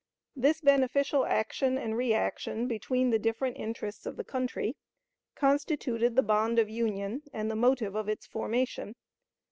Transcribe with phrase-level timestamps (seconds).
[0.35, 4.75] This beneficial action and reaction between the different interests of the country
[5.35, 8.95] constituted the bond of union and the motive of its formation.